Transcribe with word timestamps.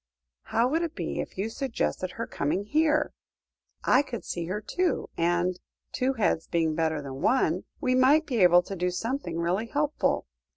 "How 0.45 0.67
would 0.67 0.81
it 0.81 0.95
be 0.95 1.19
if 1.19 1.37
you 1.37 1.47
suggested 1.47 2.13
her 2.13 2.25
coming 2.25 2.63
here? 2.63 3.13
I 3.83 4.01
could 4.01 4.25
see 4.25 4.47
her 4.47 4.59
too, 4.59 5.11
and 5.15 5.59
two 5.91 6.13
heads 6.13 6.47
being 6.47 6.73
better 6.73 7.03
than 7.03 7.21
one 7.21 7.65
we 7.79 7.93
might 7.93 8.25
be 8.25 8.37
able 8.41 8.63
to 8.63 8.75
do 8.75 8.89
something 8.89 9.37
really 9.37 9.67
helpful. 9.67 10.25